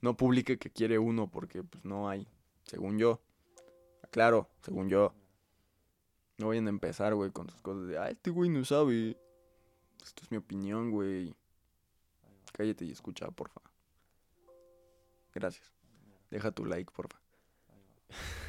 No 0.00 0.16
publique 0.16 0.58
que 0.58 0.70
quiere 0.70 0.98
uno 0.98 1.28
porque 1.28 1.62
pues 1.62 1.84
no 1.84 2.08
hay. 2.08 2.28
Según 2.64 2.98
yo. 2.98 3.20
Claro, 4.10 4.48
según 4.62 4.88
yo. 4.88 5.12
No 6.38 6.48
vayan 6.48 6.66
a 6.66 6.70
empezar, 6.70 7.14
güey, 7.14 7.32
con 7.32 7.50
sus 7.50 7.60
cosas 7.60 7.88
de, 7.88 7.98
ah, 7.98 8.10
este 8.10 8.30
güey 8.30 8.48
no 8.48 8.64
sabe. 8.64 9.18
Esto 10.02 10.22
es 10.22 10.30
mi 10.30 10.36
opinión, 10.36 10.90
güey. 10.90 11.34
Cállate 12.52 12.84
y 12.84 12.92
escucha, 12.92 13.28
porfa. 13.30 13.60
Gracias. 15.34 15.72
Deja 16.30 16.52
tu 16.52 16.64
like, 16.64 16.92
porfa. 16.92 17.20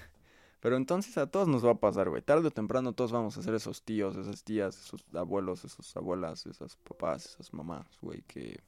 Pero 0.60 0.76
entonces 0.76 1.18
a 1.18 1.28
todos 1.28 1.48
nos 1.48 1.66
va 1.66 1.72
a 1.72 1.80
pasar, 1.80 2.10
güey. 2.10 2.22
Tarde 2.22 2.48
o 2.48 2.52
temprano 2.52 2.94
todos 2.94 3.12
vamos 3.12 3.38
a 3.38 3.42
ser 3.42 3.54
esos 3.54 3.84
tíos, 3.84 4.18
esas 4.18 4.44
tías, 4.44 4.78
esos 4.78 5.06
abuelos, 5.14 5.64
esas 5.64 5.96
abuelas, 5.96 6.46
esas 6.46 6.76
papás, 6.78 7.26
esas 7.26 7.54
mamás, 7.54 7.88
güey, 8.02 8.24
que, 8.24 8.60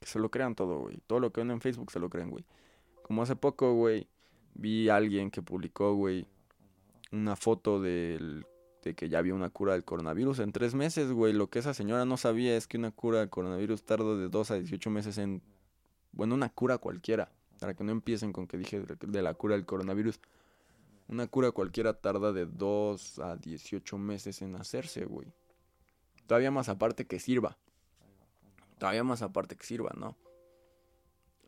se 0.00 0.18
lo 0.18 0.30
crean 0.30 0.54
todo, 0.54 0.78
güey. 0.78 0.98
Todo 1.06 1.20
lo 1.20 1.30
que 1.30 1.42
ven 1.42 1.50
en 1.50 1.60
Facebook 1.60 1.92
se 1.92 2.00
lo 2.00 2.08
creen, 2.08 2.30
güey. 2.30 2.44
Como 3.02 3.22
hace 3.22 3.36
poco, 3.36 3.74
güey, 3.74 4.08
vi 4.54 4.88
a 4.88 4.96
alguien 4.96 5.30
que 5.30 5.42
publicó, 5.42 5.94
güey, 5.94 6.26
una 7.12 7.36
foto 7.36 7.82
del, 7.82 8.46
de 8.82 8.94
que 8.94 9.10
ya 9.10 9.18
había 9.18 9.34
una 9.34 9.50
cura 9.50 9.74
del 9.74 9.84
coronavirus 9.84 10.38
en 10.38 10.52
tres 10.52 10.74
meses, 10.74 11.12
güey. 11.12 11.34
Lo 11.34 11.50
que 11.50 11.58
esa 11.58 11.74
señora 11.74 12.06
no 12.06 12.16
sabía 12.16 12.56
es 12.56 12.66
que 12.66 12.78
una 12.78 12.92
cura 12.92 13.20
del 13.20 13.28
coronavirus 13.28 13.84
tarda 13.84 14.16
de 14.16 14.28
2 14.28 14.50
a 14.50 14.54
18 14.54 14.90
meses 14.90 15.18
en... 15.18 15.42
Bueno, 16.12 16.34
una 16.34 16.48
cura 16.48 16.78
cualquiera. 16.78 17.30
Para 17.58 17.74
que 17.74 17.84
no 17.84 17.92
empiecen 17.92 18.32
con 18.32 18.46
que 18.46 18.56
dije 18.56 18.80
de 18.80 19.22
la 19.22 19.34
cura 19.34 19.54
del 19.54 19.66
coronavirus. 19.66 20.18
Una 21.10 21.26
cura 21.26 21.50
cualquiera 21.50 22.00
tarda 22.00 22.32
de 22.32 22.46
2 22.46 23.18
a 23.18 23.34
18 23.34 23.98
meses 23.98 24.42
en 24.42 24.54
hacerse, 24.54 25.06
güey. 25.06 25.26
Todavía 26.28 26.52
más 26.52 26.68
aparte 26.68 27.04
que 27.04 27.18
sirva. 27.18 27.58
Todavía 28.78 29.02
más 29.02 29.20
aparte 29.20 29.56
que 29.56 29.66
sirva, 29.66 29.92
¿no? 29.96 30.16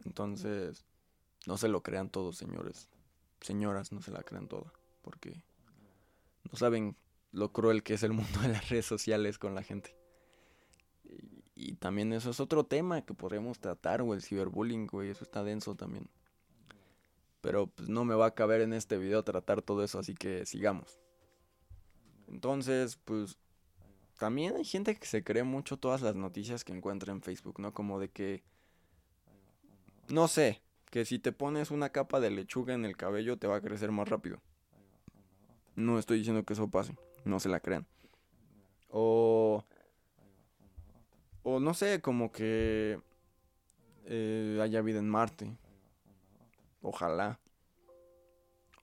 Entonces, 0.04 0.84
no 1.46 1.56
se 1.58 1.68
lo 1.68 1.80
crean 1.84 2.10
todos, 2.10 2.36
señores. 2.36 2.88
Señoras, 3.40 3.92
no 3.92 4.02
se 4.02 4.10
la 4.10 4.24
crean 4.24 4.48
toda. 4.48 4.72
Porque 5.00 5.44
no 6.50 6.58
saben 6.58 6.96
lo 7.30 7.52
cruel 7.52 7.84
que 7.84 7.94
es 7.94 8.02
el 8.02 8.14
mundo 8.14 8.40
de 8.40 8.48
las 8.48 8.68
redes 8.68 8.86
sociales 8.86 9.38
con 9.38 9.54
la 9.54 9.62
gente. 9.62 9.94
Y, 11.54 11.76
también 11.76 12.12
eso 12.12 12.30
es 12.30 12.40
otro 12.40 12.64
tema 12.64 13.02
que 13.02 13.14
podríamos 13.14 13.60
tratar, 13.60 14.02
güey, 14.02 14.16
el 14.16 14.24
ciberbullying, 14.24 14.88
güey, 14.88 15.10
eso 15.10 15.22
está 15.22 15.44
denso 15.44 15.76
también. 15.76 16.10
Pero 17.42 17.66
pues 17.66 17.90
no 17.90 18.06
me 18.06 18.14
va 18.14 18.26
a 18.26 18.34
caber 18.34 18.62
en 18.62 18.72
este 18.72 18.96
video 18.96 19.22
tratar 19.22 19.60
todo 19.60 19.84
eso, 19.84 19.98
así 19.98 20.14
que 20.14 20.46
sigamos. 20.46 20.98
Entonces, 22.28 22.96
pues 23.04 23.36
también 24.18 24.56
hay 24.56 24.64
gente 24.64 24.94
que 24.94 25.06
se 25.06 25.24
cree 25.24 25.42
mucho 25.42 25.76
todas 25.76 26.00
las 26.00 26.14
noticias 26.14 26.64
que 26.64 26.72
encuentra 26.72 27.12
en 27.12 27.20
Facebook, 27.20 27.58
¿no? 27.58 27.74
Como 27.74 27.98
de 27.98 28.08
que, 28.08 28.44
no 30.08 30.28
sé, 30.28 30.62
que 30.90 31.04
si 31.04 31.18
te 31.18 31.32
pones 31.32 31.70
una 31.70 31.90
capa 31.90 32.20
de 32.20 32.30
lechuga 32.30 32.74
en 32.74 32.84
el 32.84 32.96
cabello 32.96 33.36
te 33.36 33.48
va 33.48 33.56
a 33.56 33.60
crecer 33.60 33.90
más 33.90 34.08
rápido. 34.08 34.40
No 35.74 35.98
estoy 35.98 36.18
diciendo 36.18 36.44
que 36.44 36.52
eso 36.52 36.70
pase, 36.70 36.94
no 37.24 37.40
se 37.40 37.48
la 37.48 37.60
crean. 37.60 37.86
O, 38.88 39.64
o 41.42 41.60
no 41.60 41.74
sé, 41.74 42.00
como 42.00 42.30
que 42.30 43.00
eh, 44.04 44.60
haya 44.62 44.82
vida 44.82 45.00
en 45.00 45.08
Marte. 45.08 45.56
Ojalá. 46.82 47.40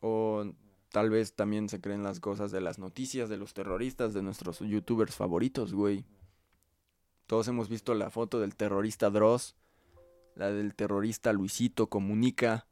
O 0.01 0.45
tal 0.91 1.09
vez 1.09 1.33
también 1.33 1.69
se 1.69 1.81
creen 1.81 2.03
las 2.03 2.19
cosas 2.19 2.51
de 2.51 2.61
las 2.61 2.79
noticias 2.79 3.29
de 3.29 3.37
los 3.37 3.53
terroristas, 3.53 4.13
de 4.13 4.23
nuestros 4.23 4.59
youtubers 4.59 5.15
favoritos, 5.15 5.73
güey. 5.73 6.05
Todos 7.27 7.47
hemos 7.47 7.69
visto 7.69 7.93
la 7.93 8.09
foto 8.09 8.39
del 8.39 8.55
terrorista 8.55 9.09
Dross, 9.09 9.55
la 10.35 10.51
del 10.51 10.73
terrorista 10.73 11.31
Luisito 11.31 11.87
Comunica, 11.87 12.65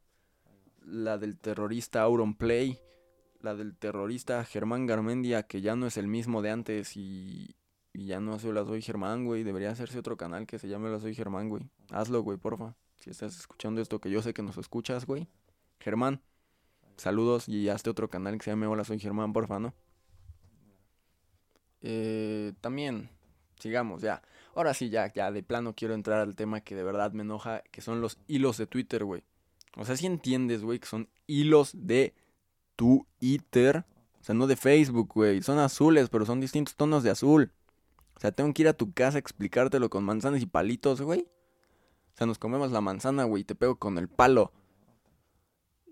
la 0.83 1.17
del 1.17 1.37
terrorista 1.37 2.01
Auron 2.01 2.33
Play, 2.33 2.79
la 3.41 3.53
del 3.53 3.75
terrorista 3.75 4.43
Germán 4.45 4.87
Garmendia, 4.87 5.43
que 5.43 5.61
ya 5.61 5.75
no 5.75 5.85
es 5.85 5.97
el 5.97 6.07
mismo 6.07 6.41
de 6.41 6.49
antes 6.49 6.97
y, 6.97 7.55
y 7.93 8.05
ya 8.05 8.19
no 8.19 8.33
hace 8.33 8.49
Hola 8.49 8.65
Soy 8.65 8.81
Germán, 8.81 9.25
güey. 9.25 9.43
Debería 9.43 9.69
hacerse 9.69 9.99
otro 9.99 10.17
canal 10.17 10.47
que 10.47 10.57
se 10.57 10.67
llame 10.67 10.87
Hola 10.87 10.99
Soy 10.99 11.13
Germán, 11.13 11.49
güey. 11.49 11.69
Hazlo, 11.91 12.21
güey, 12.21 12.37
porfa. 12.37 12.75
Si 13.07 13.11
estás 13.11 13.39
escuchando 13.39 13.79
esto, 13.79 14.01
que 14.01 14.09
yo 14.09 14.21
sé 14.21 14.33
que 14.33 14.43
nos 14.43 14.57
escuchas, 14.57 15.05
güey. 15.05 15.29
Germán, 15.79 16.21
saludos 16.97 17.47
y 17.47 17.69
hazte 17.69 17.89
otro 17.89 18.09
canal 18.09 18.37
que 18.37 18.43
se 18.43 18.51
llame 18.51 18.67
Hola, 18.67 18.83
soy 18.83 18.99
Germán, 18.99 19.31
porfa, 19.31 19.59
¿no? 19.59 19.73
Eh, 21.79 22.51
también, 22.59 23.09
sigamos, 23.57 24.01
ya. 24.01 24.21
Ahora 24.55 24.73
sí, 24.73 24.89
ya, 24.89 25.13
ya, 25.13 25.31
de 25.31 25.41
plano 25.41 25.73
quiero 25.73 25.93
entrar 25.93 26.19
al 26.19 26.35
tema 26.35 26.59
que 26.59 26.75
de 26.75 26.83
verdad 26.83 27.13
me 27.13 27.23
enoja, 27.23 27.61
que 27.71 27.79
son 27.79 28.01
los 28.01 28.19
hilos 28.27 28.57
de 28.57 28.67
Twitter, 28.67 29.05
güey. 29.05 29.23
O 29.77 29.85
sea, 29.85 29.95
si 29.95 30.05
entiendes, 30.05 30.61
güey, 30.61 30.79
que 30.79 30.87
son 30.87 31.07
hilos 31.27 31.71
de 31.73 32.13
Twitter. 32.75 33.85
O 34.19 34.23
sea, 34.25 34.35
no 34.35 34.47
de 34.47 34.57
Facebook, 34.57 35.13
güey. 35.13 35.41
Son 35.43 35.59
azules, 35.59 36.09
pero 36.09 36.25
son 36.25 36.41
distintos 36.41 36.75
tonos 36.75 37.03
de 37.03 37.11
azul. 37.11 37.53
O 38.17 38.19
sea, 38.19 38.33
tengo 38.33 38.53
que 38.53 38.63
ir 38.63 38.67
a 38.67 38.73
tu 38.73 38.91
casa 38.91 39.17
a 39.17 39.19
explicártelo 39.19 39.89
con 39.89 40.03
manzanas 40.03 40.41
y 40.41 40.45
palitos, 40.45 41.01
güey. 41.01 41.25
O 42.17 42.19
sea, 42.19 42.25
nos 42.25 42.39
comemos 42.39 42.71
la 42.71 42.81
manzana, 42.81 43.25
güey, 43.25 43.43
te 43.43 43.53
pego 43.53 43.75
con 43.75 43.99
el 43.99 44.07
palo. 44.07 44.51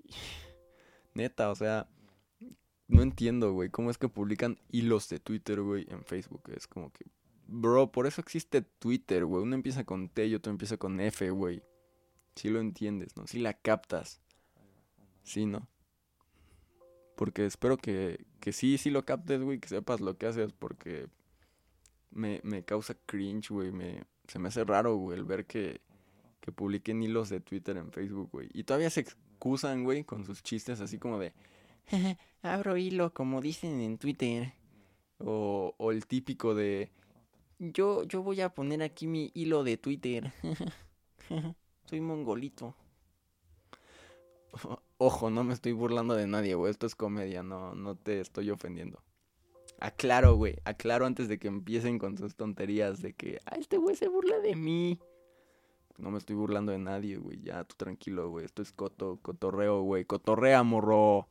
Neta, 1.14 1.52
o 1.52 1.56
sea, 1.56 1.88
no 2.88 3.04
entiendo, 3.04 3.54
güey, 3.54 3.70
cómo 3.70 3.92
es 3.92 4.00
que 4.00 4.10
publican 4.10 4.58
hilos 4.72 5.08
de 5.10 5.20
Twitter, 5.20 5.62
güey, 5.62 5.86
en 5.88 6.04
Facebook. 6.04 6.42
Es 6.58 6.66
como 6.66 6.92
que, 6.92 7.06
bro, 7.46 7.92
por 7.92 8.08
eso 8.08 8.22
existe 8.22 8.64
Twitter, 8.64 9.24
güey. 9.24 9.44
Uno 9.44 9.54
empieza 9.54 9.84
con 9.84 10.10
T 10.10 10.26
y 10.26 10.34
otro 10.34 10.52
empieza 10.52 10.78
con 10.78 11.00
F, 11.00 11.30
güey. 11.30 11.62
Si 12.34 12.50
lo 12.50 12.60
entiendes, 12.60 13.16
¿no? 13.16 13.28
Si 13.28 13.38
la 13.38 13.54
captas. 13.54 14.20
Sí, 15.22 15.46
¿no? 15.46 15.68
Porque 17.16 17.46
espero 17.46 17.78
que, 17.78 18.26
que 18.40 18.52
sí, 18.52 18.80
sí 18.80 18.90
lo 18.90 19.06
captes, 19.06 19.44
güey, 19.44 19.60
que 19.60 19.70
sepas 19.70 20.02
lo 20.02 20.18
que 20.18 20.26
haces, 20.26 20.54
porque 20.54 21.08
me, 22.10 22.42
me 22.44 22.66
causa 22.66 22.96
cringe, 23.06 23.50
güey. 23.50 23.72
Me, 23.72 24.06
se 24.28 24.40
me 24.40 24.48
hace 24.48 24.64
raro, 24.64 24.96
güey, 24.96 25.20
el 25.20 25.24
ver 25.24 25.46
que 25.46 25.82
que 26.46 26.52
publiquen 26.52 27.02
hilos 27.02 27.30
de 27.30 27.40
Twitter 27.40 27.76
en 27.78 27.92
Facebook, 27.92 28.30
güey. 28.32 28.50
Y 28.54 28.64
todavía 28.64 28.92
se 28.92 29.02
excusan, 29.02 29.84
güey, 29.84 30.04
con 30.04 30.24
sus 30.24 30.44
chistes 30.44 30.80
así 30.80 31.00
como 31.00 31.18
de, 31.18 31.34
abro 32.44 32.78
hilo, 32.78 33.14
como 33.14 33.42
dicen 33.42 33.82
en 33.82 33.98
Twitter. 33.98 34.54
O, 35.18 35.74
el 35.92 36.06
típico 36.06 36.54
de, 36.54 36.92
yo, 37.58 38.04
yo 38.04 38.22
voy 38.22 38.42
a 38.42 38.50
poner 38.50 38.84
aquí 38.84 39.08
mi 39.08 39.32
hilo 39.34 39.64
de 39.64 39.78
Twitter. 39.78 40.32
Soy 41.86 42.02
mongolito. 42.02 42.76
Ojo, 44.98 45.30
no 45.30 45.44
me 45.44 45.54
estoy 45.54 45.72
burlando 45.72 46.14
de 46.14 46.28
nadie, 46.28 46.54
güey. 46.54 46.70
Esto 46.70 46.86
es 46.86 46.96
comedia, 46.96 47.44
no, 47.44 47.74
no 47.74 47.96
te 47.96 48.20
estoy 48.20 48.52
ofendiendo. 48.52 49.02
Aclaro, 49.80 50.36
güey. 50.36 50.58
Aclaro 50.64 51.06
antes 51.06 51.28
de 51.28 51.40
que 51.40 51.48
empiecen 51.48 51.98
con 51.98 52.18
sus 52.18 52.36
tonterías 52.36 53.02
de 53.02 53.14
que, 53.14 53.40
ah, 53.46 53.56
este 53.58 53.78
güey 53.78 53.96
se 53.96 54.08
burla 54.08 54.40
de 54.40 54.56
mí. 54.56 55.00
No 55.98 56.12
me 56.12 56.18
estoy 56.18 56.36
burlando 56.36 56.72
de 56.72 56.80
nadie, 56.80 57.18
güey. 57.18 57.42
Ya, 57.42 57.64
tú 57.64 57.76
tranquilo, 57.78 58.30
güey. 58.30 58.46
Esto 58.46 58.62
es 58.62 58.72
coto, 58.72 59.20
cotorreo, 59.22 59.82
güey. 59.82 60.06
Cotorrea, 60.06 60.64
morro. 60.64 61.28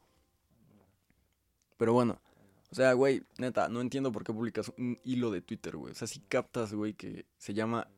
Pero 1.77 1.93
bueno. 1.93 2.21
O 2.71 2.75
sea, 2.75 2.93
güey, 2.95 3.23
neta, 3.39 3.69
no 3.69 3.81
entiendo 3.81 4.11
por 4.11 4.25
qué 4.25 4.33
publicas 4.33 4.73
un 4.79 4.99
hilo 5.05 5.31
de 5.31 5.43
Twitter, 5.43 5.77
güey. 5.77 5.93
O 5.93 5.95
sea, 5.95 6.09
si 6.09 6.21
captas, 6.21 6.73
güey, 6.73 6.95
que 6.95 7.27
se 7.39 7.55
llama 7.55 7.89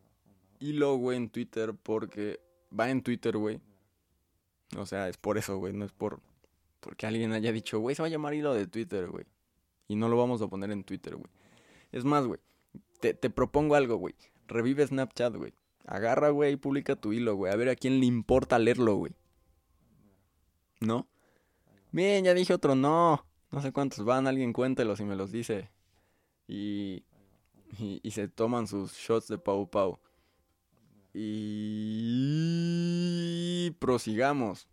hilo, 0.59 0.97
güey, 0.97 1.17
en 1.17 1.31
Twitter 1.31 1.75
porque 1.75 2.41
va 2.79 2.91
en 2.91 3.03
Twitter, 3.03 3.37
güey. 3.39 3.61
O 4.77 4.85
sea, 4.85 5.09
es 5.09 5.17
por 5.17 5.39
eso, 5.39 5.57
güey. 5.57 5.73
No 5.73 5.85
es 5.85 5.93
por 5.93 6.21
porque 6.87 7.07
alguien 7.07 7.33
haya 7.33 7.51
dicho, 7.51 7.81
güey, 7.81 7.97
se 7.97 8.03
va 8.03 8.07
a 8.07 8.11
llamar 8.11 8.35
hilo 8.35 8.55
de 8.55 8.67
Twitter, 8.69 9.09
güey. 9.09 9.25
Y 9.89 9.97
no 9.97 10.09
lo 10.09 10.17
vamos 10.17 10.41
a 10.41 10.47
poner 10.47 10.71
en 10.71 10.85
Twitter, 10.85 11.17
güey. 11.17 11.31
Es 11.91 12.05
más, 12.05 12.25
güey. 12.27 12.39
Te, 13.01 13.13
te 13.13 13.29
propongo 13.29 13.75
algo, 13.75 13.97
güey. 13.97 14.15
Revive 14.47 14.87
Snapchat, 14.87 15.35
güey. 15.35 15.53
Agarra, 15.87 16.31
güey, 16.31 16.55
y 16.55 16.57
publica 16.57 16.97
tu 16.97 17.13
hilo, 17.13 17.37
güey. 17.37 17.53
A 17.53 17.57
ver 17.57 17.69
a 17.69 17.77
quién 17.77 18.01
le 18.01 18.07
importa 18.07 18.59
leerlo, 18.59 18.97
güey. 18.97 19.13
¿No? 20.81 21.07
Bien, 21.93 22.25
ya 22.25 22.35
dije 22.35 22.53
otro 22.53 22.75
no. 22.75 23.25
No 23.53 23.63
sé 23.63 23.73
cuántos 23.73 24.05
van, 24.05 24.27
alguien 24.27 24.53
cuéntelos 24.53 24.99
y 25.01 25.05
me 25.05 25.15
los 25.15 25.31
dice. 25.31 25.71
Y, 26.49 27.05
y, 27.79 28.11
se 28.11 28.27
toman 28.29 28.67
sus 28.67 28.93
shots 28.95 29.29
de 29.29 29.39
Pau 29.39 29.71
Pau. 29.71 30.01
Y 31.15 32.11
prosigamos. 33.79 34.69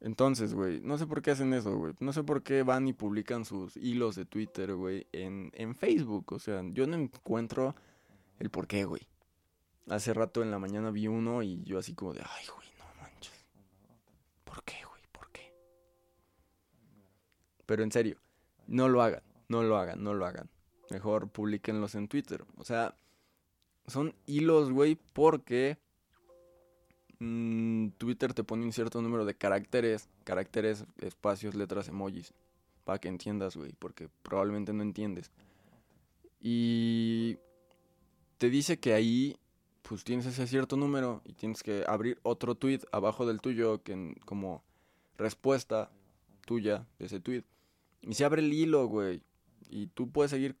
Entonces, 0.00 0.52
güey, 0.52 0.82
no 0.82 0.98
sé 0.98 1.06
por 1.06 1.22
qué 1.22 1.30
hacen 1.30 1.54
eso, 1.54 1.74
güey. 1.76 1.94
No 1.98 2.12
sé 2.12 2.22
por 2.22 2.42
qué 2.42 2.62
van 2.62 2.86
y 2.86 2.92
publican 2.92 3.46
sus 3.46 3.74
hilos 3.78 4.16
de 4.16 4.26
Twitter, 4.26 4.74
güey, 4.74 5.06
en, 5.12 5.50
en 5.54 5.74
Facebook. 5.74 6.34
O 6.34 6.38
sea, 6.38 6.62
yo 6.72 6.86
no 6.86 6.96
encuentro 6.96 7.74
el 8.38 8.50
por 8.50 8.66
qué, 8.66 8.84
güey. 8.84 9.08
Hace 9.88 10.14
rato 10.14 10.42
en 10.42 10.50
la 10.50 10.58
mañana 10.58 10.90
vi 10.90 11.08
uno 11.08 11.42
y 11.42 11.62
yo 11.64 11.78
así 11.78 11.94
como 11.94 12.14
de, 12.14 12.20
ay, 12.20 12.46
güey, 12.54 12.68
no 12.78 12.84
manches. 13.02 13.44
¿Por 14.44 14.62
qué, 14.64 14.76
güey? 14.88 15.02
¿Por 15.12 15.30
qué? 15.30 15.52
Pero 17.66 17.82
en 17.82 17.92
serio, 17.92 18.16
No 18.66 18.88
lo 18.88 19.02
hagan, 19.02 19.22
no 19.48 19.62
lo 19.62 19.76
hagan, 19.76 20.02
no 20.02 20.14
lo 20.14 20.24
hagan. 20.24 20.48
Mejor 20.90 21.28
publiquenlos 21.28 21.94
en 21.94 22.08
Twitter. 22.08 22.44
O 22.56 22.64
sea, 22.64 22.96
son 23.86 24.14
hilos, 24.26 24.70
güey, 24.70 24.96
porque 25.12 25.78
mm, 27.18 27.88
Twitter 27.98 28.32
te 28.32 28.44
pone 28.44 28.64
un 28.64 28.72
cierto 28.72 29.02
número 29.02 29.26
de 29.26 29.34
caracteres, 29.34 30.08
caracteres, 30.24 30.86
espacios, 30.98 31.54
letras, 31.54 31.88
emojis, 31.88 32.32
para 32.84 32.98
que 32.98 33.08
entiendas, 33.08 33.56
güey, 33.56 33.72
porque 33.78 34.08
probablemente 34.22 34.72
no 34.72 34.82
entiendes. 34.82 35.30
Y 36.40 37.38
te 38.38 38.48
dice 38.48 38.78
que 38.78 38.94
ahí 38.94 39.36
pues 39.86 40.02
tienes 40.02 40.24
ese 40.24 40.46
cierto 40.46 40.76
número 40.76 41.20
y 41.26 41.34
tienes 41.34 41.62
que 41.62 41.84
abrir 41.86 42.18
otro 42.22 42.54
tweet 42.54 42.80
abajo 42.90 43.26
del 43.26 43.42
tuyo 43.42 43.82
que 43.82 44.14
como 44.24 44.64
respuesta 45.18 45.90
tuya 46.46 46.86
de 46.98 47.06
ese 47.06 47.20
tweet. 47.20 47.44
Y 48.00 48.14
se 48.14 48.24
abre 48.24 48.40
el 48.40 48.52
hilo, 48.52 48.86
güey. 48.86 49.22
Y 49.68 49.88
tú 49.88 50.10
puedes 50.10 50.30
seguir 50.30 50.56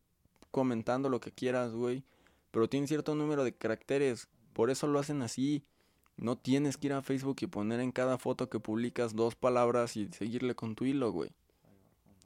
comentando 0.50 1.08
lo 1.08 1.20
que 1.20 1.32
quieras, 1.32 1.72
güey. 1.72 2.04
Pero 2.50 2.68
tiene 2.68 2.86
cierto 2.86 3.14
número 3.14 3.44
de 3.44 3.54
caracteres. 3.54 4.28
Por 4.52 4.70
eso 4.70 4.86
lo 4.86 4.98
hacen 4.98 5.22
así. 5.22 5.64
No 6.16 6.36
tienes 6.36 6.76
que 6.76 6.88
ir 6.88 6.92
a 6.92 7.02
Facebook 7.02 7.36
y 7.40 7.46
poner 7.46 7.80
en 7.80 7.92
cada 7.92 8.18
foto 8.18 8.50
que 8.50 8.60
publicas 8.60 9.16
dos 9.16 9.34
palabras 9.36 9.96
y 9.96 10.08
seguirle 10.12 10.54
con 10.54 10.74
tu 10.74 10.84
hilo, 10.84 11.10
güey. 11.12 11.30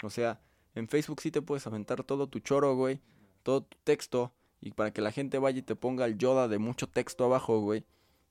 O 0.02 0.10
sea, 0.10 0.40
en 0.74 0.88
Facebook 0.88 1.20
sí 1.20 1.30
te 1.30 1.42
puedes 1.42 1.66
aventar 1.68 2.02
todo 2.02 2.26
tu 2.26 2.40
choro, 2.40 2.74
güey. 2.74 3.00
Todo 3.44 3.62
tu 3.62 3.78
texto. 3.84 4.32
Y 4.60 4.72
para 4.72 4.92
que 4.92 5.00
la 5.00 5.12
gente 5.12 5.38
vaya 5.38 5.58
y 5.58 5.62
te 5.62 5.76
ponga 5.76 6.04
el 6.04 6.18
Yoda 6.18 6.48
de 6.48 6.58
mucho 6.58 6.88
texto 6.88 7.24
abajo, 7.24 7.60
güey. 7.60 7.84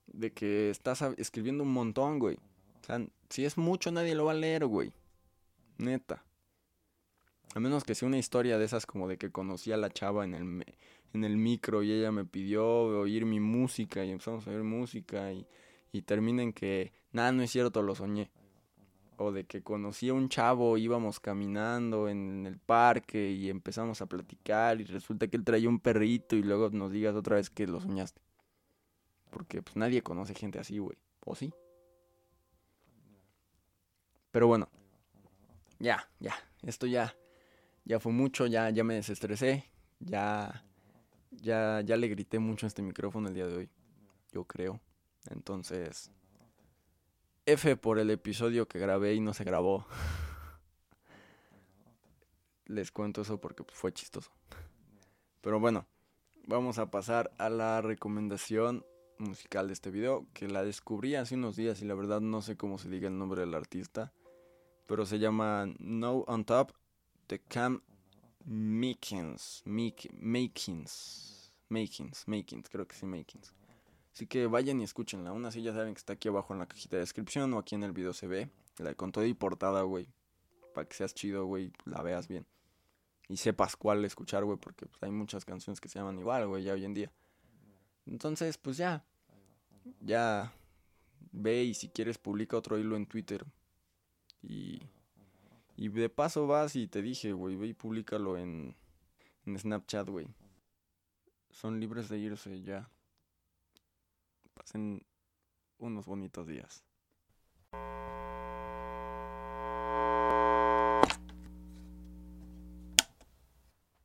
De 0.08 0.32
que 0.32 0.70
estás 0.70 1.02
escribiendo 1.18 1.64
un 1.64 1.72
montón, 1.72 2.20
güey. 2.20 2.38
O 2.82 2.86
sea, 2.86 3.06
si 3.30 3.46
es 3.46 3.58
mucho, 3.58 3.92
nadie 3.92 4.16
lo 4.16 4.26
va 4.26 4.32
a 4.32 4.36
leer, 4.36 4.66
güey. 4.66 4.92
Neta. 5.78 6.24
A 7.56 7.60
menos 7.60 7.84
que 7.84 7.96
sea 7.96 8.08
una 8.08 8.18
historia 8.18 8.58
de 8.58 8.66
esas 8.66 8.86
como 8.86 9.08
de 9.08 9.18
que 9.18 9.32
conocí 9.32 9.72
a 9.72 9.78
la 9.78 9.90
chava 9.90 10.26
en 10.26 10.34
el, 10.34 10.66
en 11.14 11.24
el 11.24 11.38
micro 11.38 11.82
y 11.82 11.92
ella 11.92 12.12
me 12.12 12.26
pidió 12.26 12.68
oír 12.68 13.26
mi 13.26 13.40
música 13.40 14.04
y 14.04 14.12
empezamos 14.12 14.48
a 14.48 14.52
oír 14.52 14.64
música 14.64 15.32
y, 15.32 15.48
y 15.92 16.02
terminen 16.02 16.54
que, 16.54 16.94
nada, 17.12 17.32
no 17.32 17.42
es 17.42 17.52
cierto, 17.52 17.82
lo 17.82 17.96
soñé 17.96 18.30
o 19.18 19.32
de 19.32 19.46
que 19.46 19.64
conocí 19.64 20.10
a 20.10 20.14
un 20.14 20.30
chavo, 20.30 20.78
íbamos 20.78 21.20
caminando 21.20 22.08
en 22.08 22.46
el 22.46 22.58
parque 22.60 23.32
y 23.32 23.50
empezamos 23.50 24.02
a 24.02 24.06
platicar 24.06 24.80
y 24.80 24.86
resulta 24.86 25.28
que 25.28 25.38
él 25.38 25.44
traía 25.44 25.70
un 25.70 25.80
perrito 25.80 26.36
y 26.36 26.44
luego 26.44 26.70
nos 26.70 26.92
digas 26.92 27.16
otra 27.16 27.36
vez 27.36 27.50
que 27.50 27.68
lo 27.68 27.82
soñaste. 27.82 28.22
Porque 29.32 29.62
pues 29.62 29.76
nadie 29.76 30.02
conoce 30.02 30.34
gente 30.34 30.60
así, 30.60 30.78
güey. 30.78 30.98
¿O 31.26 31.36
sí? 31.36 31.54
Pero 34.32 34.48
bueno. 34.48 34.70
Ya, 35.80 36.10
ya. 36.20 36.34
Esto 36.64 36.88
ya 36.88 37.16
ya 37.88 38.02
fue 38.02 38.12
mucho, 38.12 38.46
ya 38.48 38.70
ya 38.70 38.84
me 38.84 38.96
desestresé. 38.96 39.66
Ya 40.00 40.64
ya 41.32 41.82
ya 41.82 41.98
le 41.98 42.08
grité 42.10 42.38
mucho 42.40 42.66
a 42.66 42.68
este 42.68 42.82
micrófono 42.82 43.30
el 43.30 43.34
día 43.34 43.48
de 43.48 43.56
hoy. 43.56 43.70
Yo 44.32 44.44
creo. 44.44 44.80
Entonces, 45.30 46.12
F 47.48 47.78
por 47.78 47.98
el 47.98 48.10
episodio 48.10 48.68
que 48.68 48.78
grabé 48.78 49.14
y 49.14 49.22
no 49.22 49.34
se 49.34 49.46
grabó. 49.46 49.88
Les 52.66 52.92
cuento 52.92 53.22
eso 53.22 53.40
porque 53.40 53.64
fue 53.72 53.94
chistoso. 53.94 54.32
Pero 55.40 55.58
bueno, 55.58 55.88
vamos 56.46 56.78
a 56.78 56.92
pasar 56.92 57.32
a 57.38 57.50
la 57.50 57.80
recomendación 57.80 58.86
musical 59.18 59.68
de 59.68 59.74
este 59.74 59.92
video, 59.92 60.28
que 60.34 60.50
la 60.50 60.62
descubrí 60.66 61.16
hace 61.16 61.36
unos 61.36 61.56
días 61.56 61.82
y 61.82 61.86
la 61.86 61.96
verdad 61.96 62.20
no 62.20 62.42
sé 62.42 62.58
cómo 62.58 62.78
se 62.78 62.90
diga 62.90 63.08
el 63.08 63.18
nombre 63.18 63.40
del 63.40 63.54
artista, 63.54 64.12
pero 64.86 65.06
se 65.06 65.18
llama 65.18 65.68
No 65.80 66.26
on 66.28 66.44
Top 66.44 66.74
de 67.30 67.40
Cam 67.40 67.82
Makins, 68.44 69.64
Makins, 69.66 70.12
Makins, 71.70 72.28
Makins, 72.28 72.70
creo 72.70 72.86
que 72.86 72.96
sí, 72.96 73.06
Makins. 73.06 73.54
Así 74.18 74.26
que 74.26 74.48
vayan 74.48 74.82
y 74.82 74.84
escúchenla. 74.84 75.30
Aún 75.30 75.46
así 75.46 75.62
ya 75.62 75.74
saben 75.74 75.94
que 75.94 76.00
está 76.00 76.14
aquí 76.14 76.28
abajo 76.28 76.52
en 76.52 76.58
la 76.58 76.66
cajita 76.66 76.96
de 76.96 77.02
descripción 77.02 77.54
o 77.54 77.60
aquí 77.60 77.76
en 77.76 77.84
el 77.84 77.92
video 77.92 78.14
se 78.14 78.26
ve. 78.26 78.50
La 78.80 78.96
con 78.96 79.12
todo 79.12 79.24
y 79.24 79.36
portada, 79.36 79.84
güey. 79.84 80.10
Para 80.74 80.88
que 80.88 80.96
seas 80.96 81.14
chido, 81.14 81.46
güey, 81.46 81.72
la 81.86 82.02
veas 82.02 82.28
bien. 82.28 82.48
Y 83.30 83.38
sepas 83.38 83.76
cuál 83.76 84.04
escuchar, 84.06 84.44
güey, 84.44 84.58
porque 84.58 84.88
pues, 84.88 85.04
hay 85.04 85.12
muchas 85.12 85.46
canciones 85.46 85.80
que 85.80 85.88
se 85.88 86.00
llaman 86.00 86.18
igual, 86.18 86.48
güey, 86.48 86.64
ya 86.64 86.74
hoy 86.74 86.84
en 86.84 86.96
día. 86.96 87.12
Entonces, 88.08 88.58
pues 88.58 88.78
ya. 88.78 89.06
Ya. 90.02 90.52
Ve 91.32 91.66
y 91.66 91.76
si 91.76 91.88
quieres 91.88 92.18
publica 92.18 92.58
otro 92.58 92.80
hilo 92.80 92.96
en 92.96 93.06
Twitter. 93.06 93.46
Y. 94.42 94.82
Y 95.76 95.90
de 95.90 96.10
paso 96.10 96.48
vas 96.48 96.76
y 96.76 96.88
te 96.88 97.04
dije, 97.04 97.34
güey, 97.34 97.56
ve 97.56 97.68
y 97.68 97.74
públicalo 97.76 98.36
en, 98.36 98.76
en 99.46 99.60
Snapchat, 99.60 100.10
güey. 100.10 100.26
Son 101.52 101.80
libres 101.80 102.10
de 102.10 102.18
irse 102.18 102.64
ya 102.64 102.90
pasen 104.58 105.06
unos 105.78 106.06
bonitos 106.06 106.48
días. 106.48 106.87